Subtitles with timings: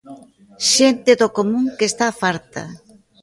[0.73, 2.63] Xente do común que está farta.